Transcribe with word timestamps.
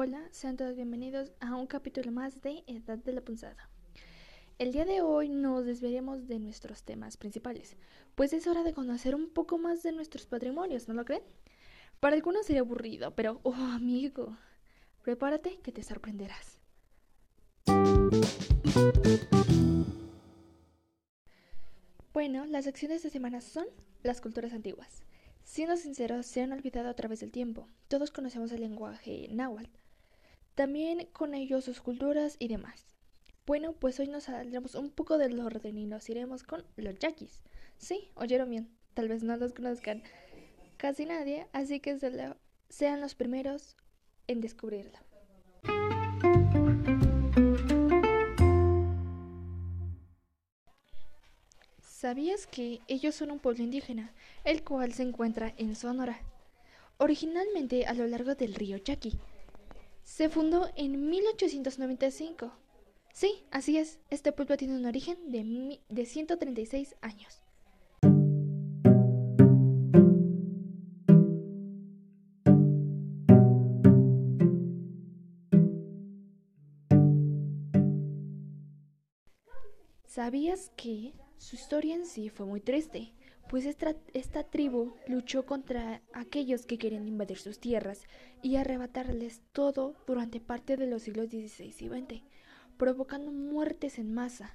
Hola, 0.00 0.28
sean 0.30 0.56
todos 0.56 0.76
bienvenidos 0.76 1.32
a 1.40 1.56
un 1.56 1.66
capítulo 1.66 2.12
más 2.12 2.40
de 2.40 2.62
Edad 2.68 2.98
de 2.98 3.12
la 3.12 3.20
Punzada. 3.20 3.68
El 4.56 4.70
día 4.70 4.84
de 4.84 5.02
hoy 5.02 5.28
nos 5.28 5.66
desviaremos 5.66 6.28
de 6.28 6.38
nuestros 6.38 6.84
temas 6.84 7.16
principales, 7.16 7.76
pues 8.14 8.32
es 8.32 8.46
hora 8.46 8.62
de 8.62 8.72
conocer 8.72 9.16
un 9.16 9.28
poco 9.28 9.58
más 9.58 9.82
de 9.82 9.90
nuestros 9.90 10.24
patrimonios, 10.24 10.86
¿no 10.86 10.94
lo 10.94 11.04
creen? 11.04 11.24
Para 11.98 12.14
algunos 12.14 12.46
sería 12.46 12.60
aburrido, 12.60 13.16
pero, 13.16 13.40
oh 13.42 13.52
amigo, 13.52 14.38
prepárate 15.02 15.58
que 15.64 15.72
te 15.72 15.82
sorprenderás. 15.82 16.60
Bueno, 22.12 22.46
las 22.46 22.66
secciones 22.66 23.02
de 23.02 23.10
semana 23.10 23.40
son 23.40 23.66
las 24.04 24.20
culturas 24.20 24.52
antiguas. 24.52 25.02
Siendo 25.42 25.76
sinceros, 25.76 26.24
se 26.26 26.42
han 26.42 26.52
olvidado 26.52 26.88
a 26.88 26.94
través 26.94 27.18
del 27.18 27.32
tiempo. 27.32 27.66
Todos 27.88 28.12
conocemos 28.12 28.52
el 28.52 28.60
lenguaje 28.60 29.26
náhuatl. 29.32 29.87
También 30.58 31.06
con 31.12 31.34
ello 31.34 31.60
sus 31.60 31.80
culturas 31.80 32.34
y 32.40 32.48
demás. 32.48 32.84
Bueno, 33.46 33.74
pues 33.74 34.00
hoy 34.00 34.08
nos 34.08 34.24
saldremos 34.24 34.74
un 34.74 34.90
poco 34.90 35.16
del 35.16 35.38
orden 35.38 35.78
y 35.78 35.86
nos 35.86 36.10
iremos 36.10 36.42
con 36.42 36.64
los 36.74 36.98
yaquis. 36.98 37.44
Sí, 37.76 38.10
oyeron 38.16 38.50
bien. 38.50 38.68
Tal 38.94 39.06
vez 39.06 39.22
no 39.22 39.36
los 39.36 39.52
conozcan 39.52 40.02
casi 40.76 41.04
nadie, 41.04 41.46
así 41.52 41.78
que 41.78 41.96
sean 42.68 43.00
los 43.00 43.14
primeros 43.14 43.76
en 44.26 44.40
descubrirlo. 44.40 44.98
¿Sabías 51.80 52.48
que 52.48 52.80
ellos 52.88 53.14
son 53.14 53.30
un 53.30 53.38
pueblo 53.38 53.62
indígena, 53.62 54.12
el 54.42 54.64
cual 54.64 54.92
se 54.92 55.04
encuentra 55.04 55.54
en 55.56 55.76
Sonora? 55.76 56.18
Originalmente 56.96 57.86
a 57.86 57.94
lo 57.94 58.08
largo 58.08 58.34
del 58.34 58.56
río 58.56 58.78
Yaqui. 58.78 59.20
Se 60.18 60.28
fundó 60.28 60.68
en 60.74 61.10
1895. 61.10 62.50
Sí, 63.12 63.44
así 63.52 63.78
es, 63.78 64.00
este 64.10 64.32
pueblo 64.32 64.56
tiene 64.56 64.74
un 64.74 64.84
origen 64.84 65.30
de, 65.30 65.78
de 65.88 66.06
136 66.06 66.96
años. 67.02 67.40
¿Sabías 80.04 80.72
que 80.76 81.12
su 81.36 81.54
historia 81.54 81.94
en 81.94 82.06
sí 82.06 82.28
fue 82.28 82.44
muy 82.44 82.58
triste? 82.58 83.12
Pues 83.48 83.64
esta, 83.64 84.42
tribu 84.44 84.92
luchó 85.06 85.46
contra 85.46 86.02
aquellos 86.12 86.66
que 86.66 86.76
querían 86.76 87.08
invadir 87.08 87.38
sus 87.38 87.58
tierras 87.58 88.02
y 88.42 88.56
arrebatarles 88.56 89.40
todo 89.52 89.94
durante 90.06 90.38
parte 90.38 90.76
de 90.76 90.86
los 90.86 91.02
siglos 91.02 91.30
XVI 91.30 91.64
y 91.66 91.88
XX, 91.88 92.22
provocando 92.76 93.32
muertes 93.32 93.98
en 93.98 94.12
masa. 94.12 94.54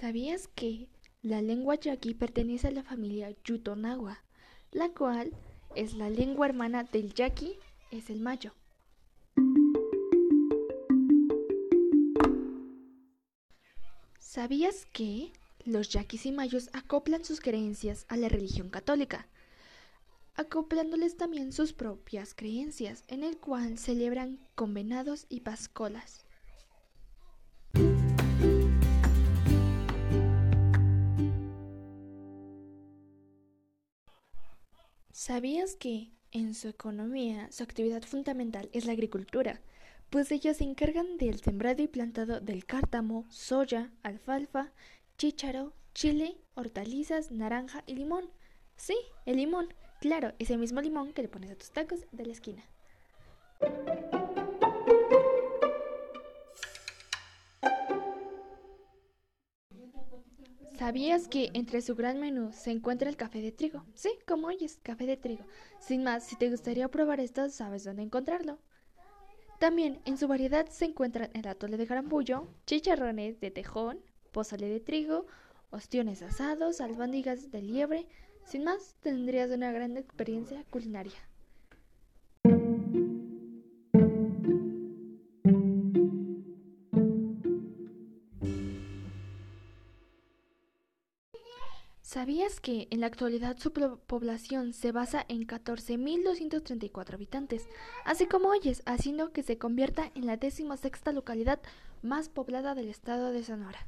¿Sabías 0.00 0.48
que 0.48 0.88
la 1.20 1.42
lengua 1.42 1.74
yaqui 1.74 2.14
pertenece 2.14 2.68
a 2.68 2.70
la 2.70 2.82
familia 2.82 3.36
Yutonagua, 3.44 4.24
la 4.72 4.88
cual 4.88 5.32
es 5.74 5.92
la 5.92 6.08
lengua 6.08 6.46
hermana 6.46 6.84
del 6.84 7.12
yaqui, 7.12 7.58
es 7.90 8.08
el 8.08 8.20
mayo? 8.20 8.54
¿Sabías 14.28 14.86
que 14.92 15.32
los 15.64 15.88
yaquis 15.88 16.26
y 16.26 16.32
mayos 16.32 16.68
acoplan 16.72 17.24
sus 17.24 17.40
creencias 17.40 18.06
a 18.08 18.16
la 18.16 18.28
religión 18.28 18.70
católica? 18.70 19.28
acoplándoles 20.34 21.16
también 21.16 21.52
sus 21.52 21.72
propias 21.72 22.34
creencias, 22.34 23.04
en 23.06 23.22
el 23.22 23.38
cual 23.38 23.78
celebran 23.78 24.40
con 24.56 24.74
venados 24.74 25.26
y 25.28 25.40
pascolas. 25.40 26.26
¿Sabías 35.12 35.76
que 35.76 36.10
en 36.32 36.54
su 36.54 36.68
economía 36.68 37.50
su 37.52 37.62
actividad 37.62 38.02
fundamental 38.02 38.68
es 38.72 38.86
la 38.86 38.92
agricultura? 38.92 39.62
Pues 40.10 40.30
ellos 40.32 40.58
se 40.58 40.64
encargan 40.64 41.16
del 41.16 41.40
sembrado 41.40 41.82
y 41.82 41.88
plantado 41.88 42.40
del 42.40 42.64
cártamo, 42.64 43.26
soya, 43.28 43.92
alfalfa, 44.02 44.72
chícharo, 45.18 45.72
chile, 45.94 46.36
hortalizas, 46.54 47.30
naranja 47.30 47.82
y 47.86 47.94
limón. 47.94 48.30
Sí, 48.76 48.96
el 49.24 49.36
limón, 49.36 49.72
claro, 50.00 50.34
ese 50.38 50.56
mismo 50.56 50.80
limón 50.80 51.12
que 51.12 51.22
le 51.22 51.28
pones 51.28 51.50
a 51.50 51.56
tus 51.56 51.70
tacos 51.70 52.00
de 52.12 52.26
la 52.26 52.32
esquina. 52.32 52.64
¿Sabías 60.78 61.26
que 61.26 61.50
entre 61.54 61.80
su 61.80 61.94
gran 61.94 62.20
menú 62.20 62.52
se 62.52 62.70
encuentra 62.70 63.08
el 63.08 63.16
café 63.16 63.40
de 63.40 63.50
trigo? 63.50 63.84
Sí, 63.94 64.10
como 64.26 64.48
oyes, 64.48 64.78
café 64.82 65.06
de 65.06 65.16
trigo. 65.16 65.44
Sin 65.80 66.04
más, 66.04 66.24
si 66.24 66.36
te 66.36 66.50
gustaría 66.50 66.88
probar 66.88 67.18
esto, 67.18 67.48
sabes 67.48 67.84
dónde 67.84 68.02
encontrarlo. 68.02 68.58
También 69.58 70.00
en 70.04 70.18
su 70.18 70.28
variedad 70.28 70.66
se 70.68 70.84
encuentran 70.84 71.30
el 71.32 71.48
atole 71.48 71.78
de 71.78 71.86
garambullo, 71.86 72.46
chicharrones 72.66 73.40
de 73.40 73.50
tejón, 73.50 73.98
pozole 74.30 74.68
de 74.68 74.80
trigo, 74.80 75.26
ostiones 75.70 76.20
asados, 76.20 76.82
albóndigas 76.82 77.50
de 77.50 77.62
liebre. 77.62 78.06
Sin 78.44 78.64
más, 78.64 78.96
tendrías 79.00 79.50
una 79.50 79.72
gran 79.72 79.96
experiencia 79.96 80.62
culinaria. 80.68 81.16
¿Sabías 92.16 92.60
que 92.60 92.88
en 92.90 93.00
la 93.00 93.08
actualidad 93.08 93.58
su 93.58 93.74
población 93.74 94.72
se 94.72 94.90
basa 94.90 95.26
en 95.28 95.46
14.234 95.46 97.12
habitantes, 97.12 97.68
así 98.06 98.24
como 98.24 98.48
oyes, 98.48 98.82
haciendo 98.86 99.34
que 99.34 99.42
se 99.42 99.58
convierta 99.58 100.12
en 100.14 100.24
la 100.24 100.38
sexta 100.78 101.12
localidad 101.12 101.60
más 102.00 102.30
poblada 102.30 102.74
del 102.74 102.88
estado 102.88 103.32
de 103.32 103.44
Sonora? 103.44 103.86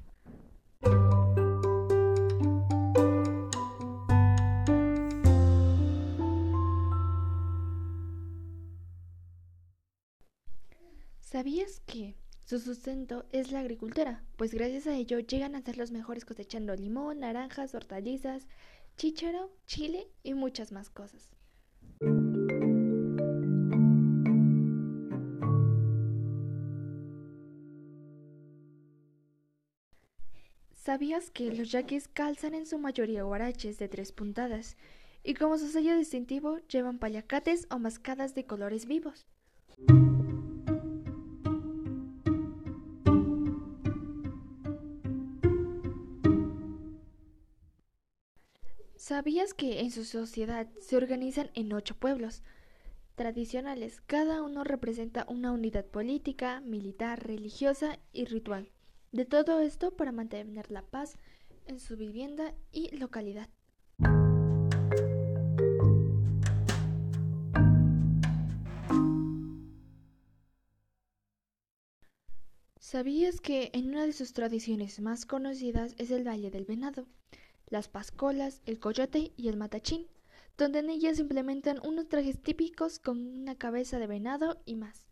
¿Sabías 11.21 11.81
que 11.87 12.15
su 12.49 12.59
sustento 12.59 13.27
es 13.31 13.53
la 13.53 13.61
agricultura, 13.61 14.25
pues 14.39 14.55
gracias 14.55 14.87
a 14.87 14.97
ello 14.97 15.19
llegan 15.19 15.55
a 15.55 15.61
ser 15.61 15.77
los 15.77 15.91
mejores 15.91 16.25
cosechando 16.25 16.75
limón, 16.75 17.21
naranjas, 17.21 17.75
hortalizas, 17.75 18.47
chícharo, 18.97 19.53
chile 19.67 20.09
y 20.23 20.33
muchas 20.33 20.73
más 20.73 20.89
cosas. 20.89 21.29
¿Sabías 30.73 31.31
que 31.31 31.53
los 31.53 31.71
yaquis 31.71 32.09
calzan 32.09 32.55
en 32.55 32.65
su 32.65 32.79
mayoría 32.79 33.25
guaraches 33.25 33.79
de 33.79 33.91
tres 33.91 34.11
puntadas 34.11 34.79
y 35.23 35.35
como 35.35 35.59
su 35.59 35.69
sello 35.69 35.95
distintivo 35.95 36.61
llevan 36.61 36.99
paliacates 36.99 37.67
o 37.71 37.79
mascadas 37.79 38.35
de 38.35 38.47
colores 38.47 38.87
vivos? 38.87 39.27
¿Sabías 49.09 49.55
que 49.55 49.81
en 49.81 49.91
su 49.91 50.05
sociedad 50.05 50.69
se 50.83 50.95
organizan 50.95 51.51
en 51.55 51.73
ocho 51.73 51.95
pueblos 51.95 52.43
tradicionales? 53.15 54.03
Cada 54.03 54.43
uno 54.43 54.65
representa 54.65 55.25
una 55.31 55.51
unidad 55.51 55.87
política, 55.87 56.61
militar, 56.61 57.27
religiosa 57.27 58.01
y 58.13 58.27
ritual. 58.27 58.71
De 59.11 59.25
todo 59.25 59.61
esto 59.61 59.97
para 59.97 60.13
mantener 60.13 60.71
la 60.71 60.83
paz 60.83 61.17
en 61.65 61.81
su 61.81 61.97
vivienda 61.97 62.53
y 62.71 62.95
localidad. 62.99 63.49
¿Sabías 72.79 73.41
que 73.41 73.71
en 73.73 73.89
una 73.89 74.05
de 74.05 74.13
sus 74.13 74.35
tradiciones 74.35 75.01
más 75.01 75.25
conocidas 75.25 75.95
es 75.97 76.11
el 76.11 76.29
Valle 76.29 76.51
del 76.51 76.67
Venado? 76.67 77.07
Las 77.71 77.89
pascolas, 77.89 78.63
el 78.67 78.79
coyote 78.81 79.33
y 79.37 79.49
el 79.49 79.57
matachín, 79.57 80.07
donde 80.57 80.81
en 80.81 80.91
ellas 80.91 81.19
implementan 81.19 81.81
unos 81.87 82.09
trajes 82.09 82.41
típicos 82.43 82.99
con 82.99 83.19
una 83.41 83.57
cabeza 83.57 83.99
de 83.99 84.07
venado 84.07 84.61
y 84.65 84.77
más. 84.77 85.09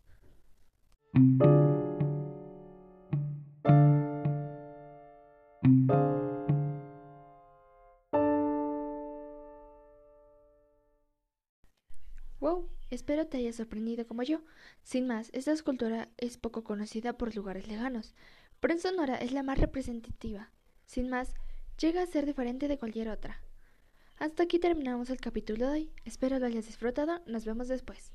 espero 13.07 13.27
te 13.27 13.37
haya 13.37 13.53
sorprendido 13.53 14.05
como 14.07 14.23
yo. 14.23 14.41
Sin 14.83 15.07
más, 15.07 15.29
esta 15.33 15.51
escultura 15.51 16.09
es 16.17 16.37
poco 16.37 16.63
conocida 16.63 17.13
por 17.13 17.35
lugares 17.35 17.67
lejanos, 17.67 18.15
pero 18.59 18.73
en 18.73 18.79
Sonora 18.79 19.15
es 19.15 19.31
la 19.31 19.43
más 19.43 19.59
representativa. 19.59 20.51
Sin 20.85 21.09
más, 21.09 21.33
llega 21.77 22.01
a 22.01 22.07
ser 22.07 22.25
diferente 22.25 22.67
de 22.67 22.77
cualquier 22.77 23.09
otra. 23.09 23.41
Hasta 24.17 24.43
aquí 24.43 24.59
terminamos 24.59 25.09
el 25.09 25.19
capítulo 25.19 25.67
de 25.67 25.71
hoy. 25.71 25.91
Espero 26.05 26.39
lo 26.39 26.47
hayas 26.47 26.65
disfrutado. 26.65 27.21
Nos 27.27 27.45
vemos 27.45 27.67
después. 27.67 28.13